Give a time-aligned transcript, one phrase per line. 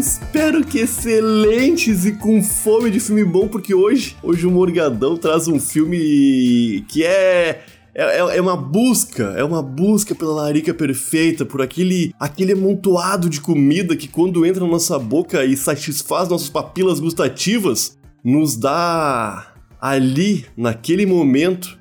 [0.00, 5.46] espero que excelentes e com fome de filme bom, porque hoje, hoje o Morgadão traz
[5.46, 7.62] um filme que é
[7.94, 13.28] é, é, é, uma busca, é uma busca pela larica perfeita, por aquele, aquele amontoado
[13.28, 19.52] de comida que quando entra na nossa boca e satisfaz nossas papilas gustativas, nos dá
[19.80, 21.78] ali, naquele momento,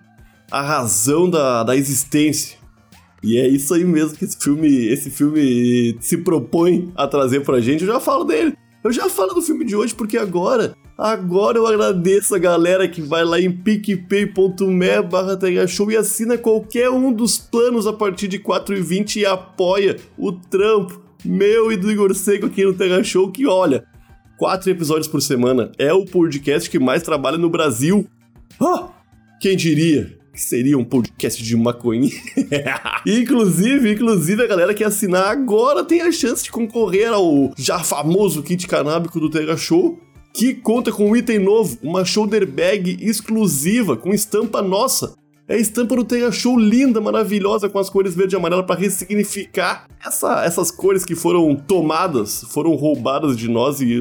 [0.51, 2.58] a razão da, da existência.
[3.23, 7.59] E é isso aí mesmo que esse filme, esse filme se propõe a trazer pra
[7.59, 7.81] gente.
[7.81, 8.53] Eu já falo dele.
[8.81, 13.01] Eu já falo do filme de hoje porque agora, agora eu agradeço a galera que
[13.01, 19.17] vai lá em picpay.me barra e assina qualquer um dos planos a partir de 4,20
[19.17, 23.83] e apoia o trampo meu e do Igor Seco aqui no Terra Show que olha,
[24.37, 28.07] quatro episódios por semana é o podcast que mais trabalha no Brasil.
[28.61, 28.87] Ah,
[29.41, 30.18] quem diria?
[30.39, 32.09] Que seria um podcast de maconha.
[33.05, 38.41] inclusive, inclusive, a galera que assinar agora tem a chance de concorrer ao já famoso
[38.41, 39.99] kit canábico do Tega Show,
[40.33, 45.13] que conta com um item novo, uma shoulder bag exclusiva com estampa nossa.
[45.45, 48.79] É a estampa do Tega Show linda, maravilhosa, com as cores verde e amarela para
[48.79, 53.93] ressignificar essa, essas cores que foram tomadas, foram roubadas de nós e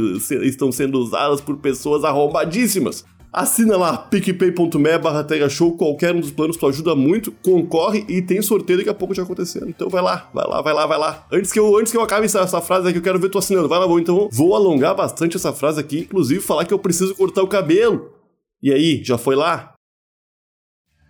[0.43, 3.05] estão sendo usadas por pessoas arrombadíssimas.
[3.33, 8.41] Assina lá picpay.me barra Show, qualquer um dos planos, tu ajuda muito, concorre e tem
[8.41, 9.69] sorteio daqui a pouco já acontecendo.
[9.69, 11.27] Então vai lá, vai lá, vai lá, vai lá.
[11.31, 13.37] Antes que eu, antes que eu acabe essa, essa frase aqui, eu quero ver tu
[13.37, 13.69] assinando.
[13.69, 17.15] Vai lá, vou então vou alongar bastante essa frase aqui, inclusive falar que eu preciso
[17.15, 18.13] cortar o cabelo.
[18.63, 19.75] E aí, já foi lá?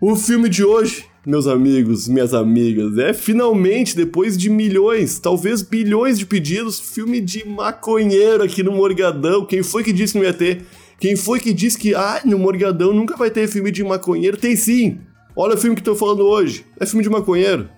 [0.03, 6.19] O filme de hoje, meus amigos, minhas amigas, é finalmente, depois de milhões, talvez bilhões
[6.19, 9.45] de pedidos, filme de maconheiro aqui no Morgadão.
[9.45, 10.65] Quem foi que disse que não ia ter?
[10.99, 14.37] Quem foi que disse que, ah, no Morgadão nunca vai ter filme de maconheiro?
[14.37, 14.99] Tem sim!
[15.37, 16.67] Olha o filme que tô falando hoje.
[16.81, 17.69] É filme de maconheiro.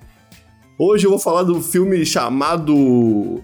[0.79, 2.73] Hoje eu vou falar do filme chamado,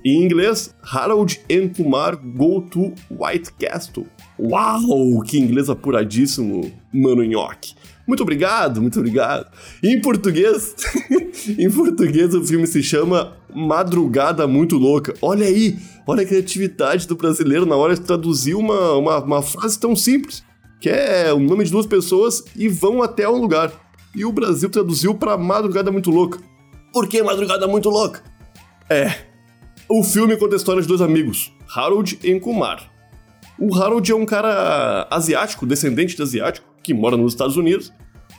[0.02, 4.06] em inglês, Harold and Kumar Go to White Castle.
[4.38, 7.74] Uau, que inglês apuradíssimo, mano nhoque.
[8.08, 9.52] Muito obrigado, muito obrigado.
[9.82, 10.74] Em português,
[11.58, 15.14] em português o filme se chama Madrugada Muito Louca.
[15.22, 19.80] Olha aí, olha a criatividade do brasileiro na hora de traduzir uma, uma, uma frase
[19.80, 20.44] tão simples,
[20.78, 23.72] que é o nome de duas pessoas e vão até um lugar.
[24.14, 26.38] E o Brasil traduziu para Madrugada Muito Louca.
[26.92, 28.22] Por que Madrugada Muito Louca?
[28.90, 29.14] É,
[29.88, 32.92] o filme conta a história de dois amigos, Harold e Kumar.
[33.58, 37.90] O Harold é um cara asiático, descendente de asiático, que mora nos Estados Unidos,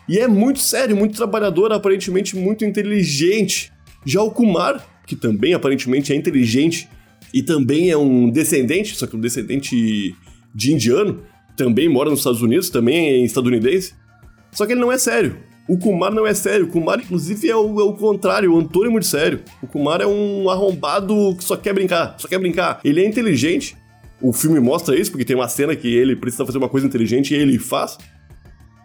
[0.07, 3.73] e é muito sério, muito trabalhador, aparentemente muito inteligente.
[4.05, 6.87] Já o Kumar, que também aparentemente é inteligente
[7.33, 10.13] e também é um descendente, só que um descendente
[10.53, 11.23] de indiano,
[11.55, 13.95] também mora nos Estados Unidos, também é estadunidense.
[14.51, 15.37] Só que ele não é sério.
[15.67, 16.65] O Kumar não é sério.
[16.65, 18.53] O Kumar, inclusive, é o, é o contrário.
[18.53, 19.41] O Antônio é muito sério.
[19.61, 22.15] O Kumar é um arrombado que só quer brincar.
[22.17, 22.79] Só quer brincar.
[22.83, 23.75] Ele é inteligente.
[24.21, 27.33] O filme mostra isso, porque tem uma cena que ele precisa fazer uma coisa inteligente
[27.33, 27.97] e ele faz.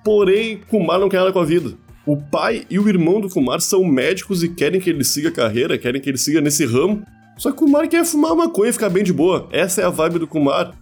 [0.05, 1.75] Porém, Kumar não quer nada com a vida.
[2.05, 5.33] O pai e o irmão do Kumar são médicos e querem que ele siga a
[5.33, 7.05] carreira, querem que ele siga nesse ramo.
[7.37, 9.49] Só que o Kumar quer fumar maconha e ficar bem de boa.
[9.53, 10.75] Essa é a vibe do Kumar.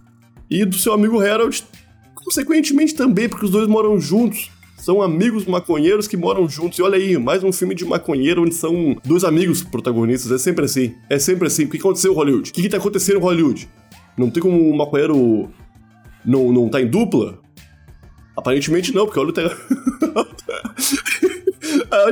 [0.49, 1.63] E do seu amigo Harold,
[2.15, 4.49] consequentemente também, porque os dois moram juntos.
[4.77, 6.79] São amigos maconheiros que moram juntos.
[6.79, 10.31] E olha aí, mais um filme de maconheiro onde são dois amigos protagonistas.
[10.31, 10.95] É sempre assim.
[11.07, 11.65] É sempre assim.
[11.65, 12.49] O que aconteceu, Hollywood?
[12.49, 13.69] O que, que tá acontecendo em Hollywood?
[14.17, 15.51] Não tem como um maconheiro
[16.25, 17.39] não, não tá em dupla?
[18.35, 19.33] Aparentemente não, porque olha o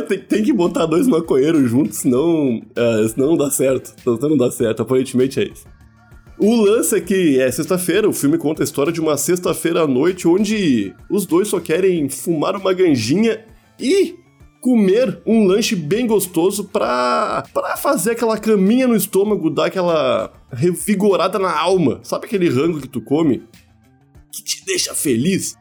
[0.08, 3.94] tem, tem, que botar dois maconheiros juntos, senão, é, senão não dá certo.
[4.04, 5.66] Senão não dá certo, aparentemente é isso.
[6.38, 9.88] O lance é que é sexta-feira, o filme conta a história de uma sexta-feira à
[9.88, 13.44] noite onde os dois só querem fumar uma ganjinha
[13.78, 14.16] e
[14.62, 21.38] comer um lanche bem gostoso pra, pra fazer aquela caminha no estômago, dar aquela revigorada
[21.40, 22.00] na alma.
[22.04, 23.44] Sabe aquele rango que tu come?
[24.32, 25.58] Que te deixa feliz?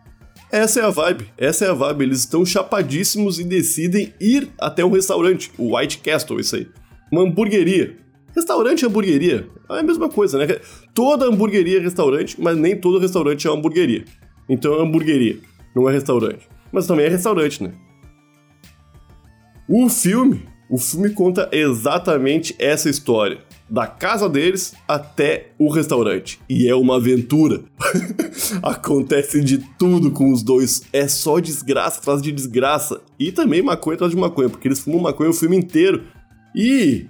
[0.51, 2.05] Essa é a vibe, essa é a vibe.
[2.05, 6.67] Eles estão chapadíssimos e decidem ir até um restaurante, o White Castle, isso aí.
[7.13, 7.97] Uma hamburgueria.
[8.35, 10.47] Restaurante e hamburgueria é a mesma coisa, né?
[10.95, 14.05] Toda hamburgueria é restaurante, mas nem todo restaurante é hamburgueria.
[14.49, 15.39] Então é hamburgueria,
[15.75, 16.49] não é restaurante.
[16.73, 17.73] Mas também é restaurante, né?
[19.69, 26.41] O filme, o filme conta exatamente essa história da casa deles até o restaurante.
[26.49, 27.63] E é uma aventura.
[28.63, 30.83] Acontece de tudo com os dois.
[30.93, 33.01] É só desgraça atrás de desgraça.
[33.19, 36.05] E também maconha atrás de maconha, porque eles fumam maconha o filme inteiro.
[36.55, 37.07] E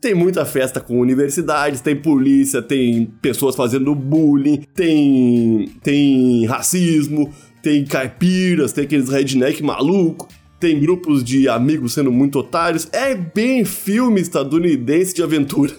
[0.00, 7.84] tem muita festa com universidades, tem polícia, tem pessoas fazendo bullying, tem, tem racismo, tem
[7.84, 10.28] caipiras, tem aqueles redneck maluco
[10.64, 12.88] tem grupos de amigos sendo muito otários.
[12.90, 15.74] É bem filme estadunidense de aventura.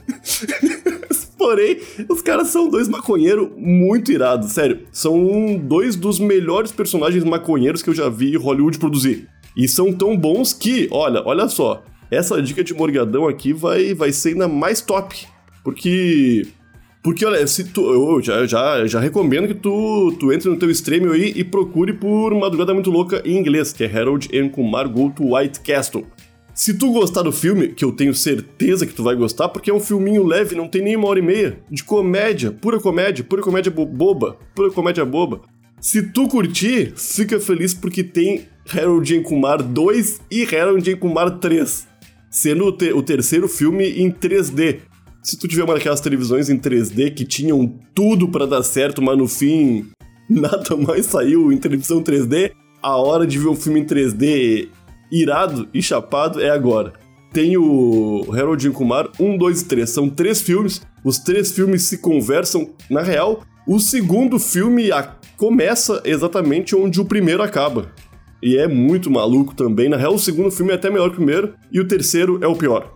[1.35, 4.81] Porém, os caras são dois maconheiros muito irados, sério.
[4.91, 9.27] São dois dos melhores personagens maconheiros que eu já vi Hollywood produzir.
[9.57, 14.11] E são tão bons que, olha, olha só, essa dica de Morgadão aqui vai, vai
[14.11, 15.25] ser ainda mais top.
[15.63, 16.45] Porque.
[17.05, 20.71] Porque, olha, se tu, eu já, já, já recomendo que tu, tu entre no teu
[20.71, 24.89] stream aí e procure por Madrugada Muito Louca em inglês, que é Harold and Kumar
[24.89, 26.07] Go to White Castle.
[26.51, 29.73] Se tu gostar do filme, que eu tenho certeza que tu vai gostar, porque é
[29.73, 33.43] um filminho leve, não tem nem uma hora e meia, de comédia, pura comédia, pura
[33.43, 35.41] comédia bo boba, pura comédia boba.
[35.79, 41.87] Se tu curtir, fica feliz porque tem Harold Kumar 2 e Harold Kumar 3,
[42.31, 44.79] sendo o, te o terceiro filme em 3D.
[45.25, 49.17] Se tu tiver uma daquelas televisões em 3D que tinham tudo para dar certo, mas
[49.17, 49.87] no fim
[50.29, 54.69] nada mais saiu em televisão 3D, a hora de ver um filme em 3D
[55.11, 56.93] irado e chapado é agora.
[57.33, 59.89] Tem o Harold Kumar 1, 2 e 3.
[59.89, 60.83] São três filmes.
[61.03, 62.69] Os três filmes se conversam.
[62.87, 64.89] Na real, o segundo filme
[65.37, 67.91] começa exatamente onde o primeiro acaba.
[68.43, 69.89] E é muito maluco também.
[69.89, 71.55] Na real, o segundo filme é até melhor que o primeiro.
[71.71, 72.94] E o terceiro é o pior.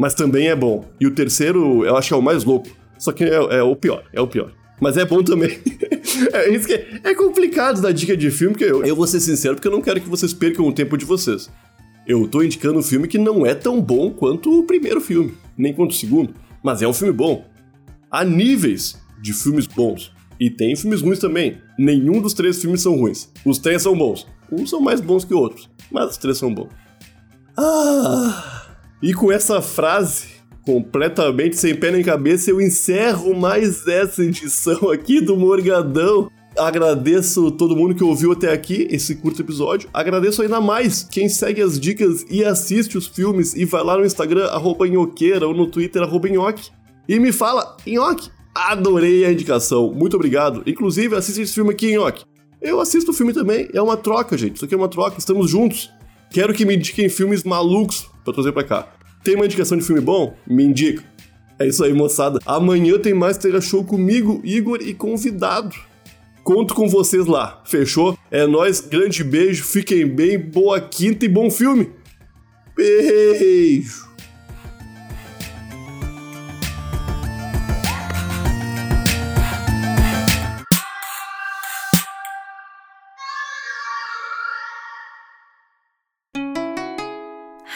[0.00, 0.88] Mas também é bom.
[0.98, 2.70] E o terceiro, eu acho que é o mais louco.
[2.98, 4.02] Só que é, é o pior.
[4.14, 4.50] É o pior.
[4.80, 5.58] Mas é bom também.
[6.32, 9.20] é isso que é, é, complicado dar dica de filme, porque eu, eu vou ser
[9.20, 11.50] sincero, porque eu não quero que vocês percam o tempo de vocês.
[12.06, 15.74] Eu tô indicando um filme que não é tão bom quanto o primeiro filme, nem
[15.74, 17.44] quanto o segundo, mas é um filme bom.
[18.10, 20.10] Há níveis de filmes bons.
[20.40, 21.58] E tem filmes ruins também.
[21.78, 23.30] Nenhum dos três filmes são ruins.
[23.44, 24.26] Os três são bons.
[24.50, 26.70] Uns são mais bons que outros, mas os três são bons.
[27.54, 28.59] Ah!
[29.02, 30.26] E com essa frase,
[30.62, 36.30] completamente sem pé nem cabeça, eu encerro mais essa edição aqui do Morgadão.
[36.58, 39.88] Agradeço todo mundo que ouviu até aqui esse curto episódio.
[39.94, 44.04] Agradeço ainda mais quem segue as dicas e assiste os filmes e vai lá no
[44.04, 46.70] Instagram, arroba Inhoqueira, ou no Twitter, Inhoque,
[47.08, 50.62] e me fala, Inhoque, adorei a indicação, muito obrigado.
[50.66, 52.24] Inclusive, assiste esse filme aqui, Inhoque.
[52.60, 54.56] Eu assisto o filme também, é uma troca, gente.
[54.56, 55.90] Isso aqui é uma troca, estamos juntos.
[56.30, 58.88] Quero que me indiquem filmes malucos pra trazer pra cá.
[59.24, 60.36] Tem uma indicação de filme bom?
[60.46, 61.02] Me indica.
[61.58, 62.38] É isso aí, moçada.
[62.46, 65.74] Amanhã tem mais Terra Show comigo, Igor e convidado.
[66.42, 68.18] Conto com vocês lá, fechou?
[68.30, 71.90] É nós, grande beijo, fiquem bem, boa quinta e bom filme.
[72.74, 74.09] Beijo.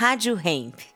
[0.04, 0.93] Rádio Hemp.